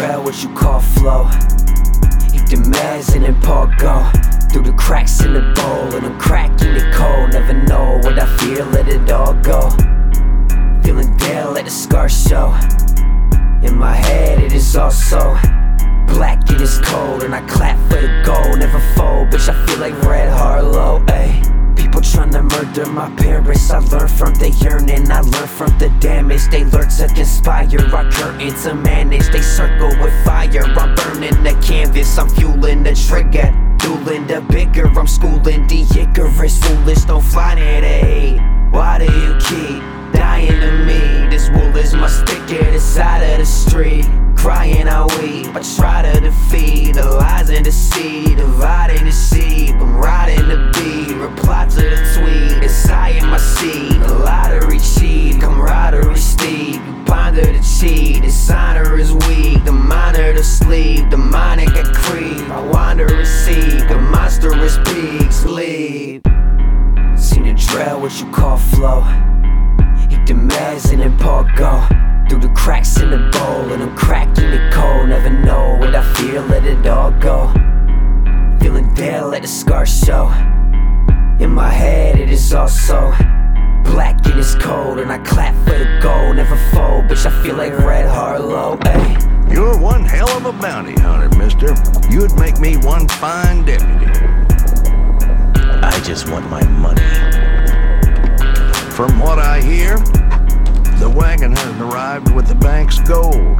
what 0.00 0.42
you 0.42 0.48
call 0.54 0.80
flow. 0.80 1.26
Eat 2.32 2.48
the 2.48 2.56
meds 2.72 3.14
and 3.14 3.24
then 3.24 3.40
Paul 3.42 3.66
go 3.78 4.10
through 4.50 4.62
the 4.62 4.72
cracks 4.72 5.22
in 5.22 5.34
the 5.34 5.40
bowl, 5.54 5.94
and 5.94 6.06
I'm 6.06 6.18
cracking 6.18 6.74
it 6.74 6.94
cold. 6.94 7.32
Never 7.32 7.52
know 7.52 7.98
what 8.02 8.18
I 8.18 8.26
feel, 8.38 8.64
let 8.66 8.88
it 8.88 9.10
all 9.10 9.34
go. 9.34 9.68
Feeling 10.82 11.14
down, 11.18 11.54
let 11.54 11.66
the 11.66 11.70
scars 11.70 12.16
show. 12.26 12.54
In 13.62 13.76
my 13.76 13.94
head, 13.94 14.40
it 14.40 14.52
is 14.52 14.74
all 14.74 14.90
so 14.90 15.36
black, 16.06 16.50
it 16.50 16.60
is 16.60 16.78
cold, 16.84 17.22
and 17.22 17.34
I 17.34 17.46
clap 17.46 17.76
for 17.90 18.00
the 18.00 18.22
goal. 18.24 18.56
Never 18.56 18.80
fold, 18.96 19.28
bitch. 19.28 19.48
I 19.48 19.66
feel 19.66 19.78
like 19.78 19.94
Red 20.02 20.32
Harlow, 20.32 20.89
murder 22.70 22.90
my 22.90 23.10
parents. 23.16 23.70
I 23.70 23.78
learn 23.78 24.08
from 24.08 24.34
the 24.34 24.50
yearning, 24.50 25.10
I 25.10 25.20
learn 25.20 25.48
from 25.48 25.76
the 25.78 25.88
damage. 26.00 26.48
They 26.50 26.64
learn 26.64 26.88
to 26.88 27.08
conspire. 27.08 27.80
Our 27.94 28.10
curtains 28.10 28.64
to 28.64 28.74
manage. 28.74 29.28
They 29.30 29.42
circle 29.42 29.88
with 30.00 30.24
fire. 30.24 30.64
I'm 30.64 30.94
burning 30.94 31.42
the 31.42 31.58
canvas. 31.66 32.18
I'm 32.18 32.28
fueling 32.28 32.82
the 32.82 32.94
trigger. 32.94 33.50
Dueling 33.78 34.26
the 34.26 34.40
bigger. 34.50 34.86
I'm 34.86 35.06
schooling 35.06 35.66
the 35.66 35.82
Icarus. 35.98 36.58
Foolish, 36.62 37.04
don't 37.04 37.24
fly 37.24 37.56
hate. 37.56 38.40
Why 38.70 38.98
do 38.98 39.04
you 39.04 39.34
keep 39.40 39.82
dying 40.12 40.60
to 40.60 40.72
me? 40.84 41.28
This 41.28 41.50
wool 41.50 41.76
is 41.76 41.94
my 41.94 42.08
sticker. 42.08 42.70
The 42.70 42.80
side 42.80 43.22
of 43.22 43.38
the 43.38 43.46
street. 43.46 44.06
Crying, 44.36 44.88
I 44.88 45.04
weep. 45.20 45.54
I 45.54 45.62
try 45.76 46.02
to 46.02 46.20
defeat 46.20 46.94
the 46.94 47.04
lies 47.04 47.50
and 47.50 47.64
deceit. 47.64 48.36
Dividing 48.36 49.04
the 49.04 49.12
sheep. 49.12 49.49
Sleep. 65.60 66.26
Seen 67.18 67.44
the 67.44 67.54
trail, 67.54 68.00
what 68.00 68.18
you 68.18 68.30
call 68.32 68.56
flow. 68.56 69.02
Hit 70.08 70.26
the 70.26 70.32
meds 70.32 70.90
and 70.90 71.02
then 71.02 71.18
park 71.18 71.48
go 71.54 71.86
Through 72.30 72.48
the 72.48 72.54
cracks 72.56 72.98
in 72.98 73.10
the 73.10 73.18
bowl 73.30 73.70
And 73.70 73.82
I'm 73.82 73.94
cracking 73.94 74.50
the 74.50 74.70
cold 74.72 75.10
Never 75.10 75.28
know 75.28 75.76
what 75.78 75.94
I 75.94 76.02
feel, 76.14 76.40
let 76.44 76.64
it 76.64 76.86
all 76.86 77.10
go 77.10 77.52
Feeling 78.58 78.94
down, 78.94 79.32
let 79.32 79.42
the 79.42 79.48
scars 79.48 79.92
show 80.02 80.28
In 81.38 81.50
my 81.50 81.68
head 81.68 82.18
it 82.18 82.30
is 82.30 82.54
all 82.54 82.66
so 82.66 83.12
Black, 83.84 84.26
it 84.26 84.38
is 84.38 84.54
cold 84.54 84.98
And 84.98 85.12
I 85.12 85.18
clap 85.18 85.54
for 85.66 85.78
the 85.78 86.00
gold. 86.02 86.36
Never 86.36 86.56
fold, 86.72 87.04
bitch 87.04 87.26
I 87.26 87.42
feel 87.42 87.56
like 87.56 87.76
Red 87.80 88.08
Harlow, 88.08 88.78
ayy 88.78 89.52
You're 89.52 89.78
one 89.78 90.06
hell 90.06 90.30
of 90.30 90.46
a 90.46 90.52
bounty 90.52 90.98
hunter, 90.98 91.28
mister. 91.36 91.74
You'd 92.10 92.34
make 92.38 92.58
me 92.60 92.78
one 92.78 93.06
fine 93.08 93.66
deputy. 93.66 94.39
I 95.82 96.00
just 96.04 96.28
want 96.28 96.48
my 96.50 96.62
money. 96.68 97.00
From 98.92 99.18
what 99.18 99.38
I 99.38 99.60
hear, 99.62 99.96
the 100.98 101.10
wagon 101.14 101.52
has 101.56 101.80
arrived 101.80 102.34
with 102.34 102.46
the 102.46 102.54
bank's 102.54 103.00
gold. 103.00 103.58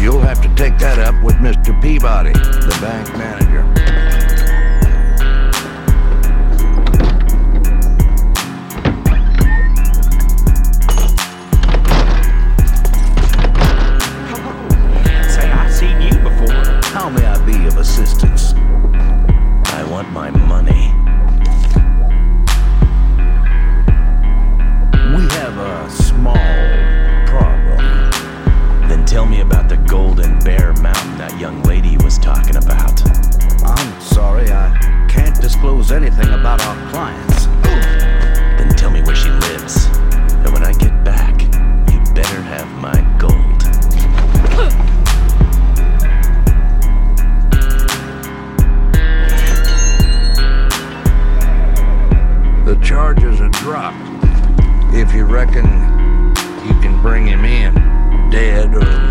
You'll 0.00 0.20
have 0.20 0.42
to 0.42 0.52
take 0.56 0.78
that 0.78 0.98
up 0.98 1.22
with 1.22 1.36
Mr. 1.36 1.80
Peabody, 1.80 2.32
the 2.32 2.76
bank 2.80 3.16
manager. 3.16 3.99
Was 32.10 32.18
talking 32.18 32.56
about. 32.56 33.00
I'm 33.62 34.00
sorry, 34.00 34.50
I 34.50 35.06
can't 35.08 35.40
disclose 35.40 35.92
anything 35.92 36.28
about 36.30 36.60
our 36.60 36.90
clients. 36.90 37.46
Then 38.58 38.68
tell 38.70 38.90
me 38.90 39.00
where 39.02 39.14
she 39.14 39.30
lives. 39.30 39.86
And 40.42 40.52
when 40.52 40.64
I 40.64 40.72
get 40.72 41.04
back, 41.04 41.40
you 41.40 42.00
better 42.12 42.42
have 42.42 42.66
my 42.80 42.98
gold. 43.16 43.60
The 52.66 52.74
charges 52.84 53.40
are 53.40 53.50
dropped. 53.50 54.24
If 54.92 55.14
you 55.14 55.26
reckon 55.26 55.64
you 56.66 56.74
can 56.80 57.00
bring 57.02 57.28
him 57.28 57.44
in, 57.44 57.72
dead 58.30 58.74
or 58.74 59.09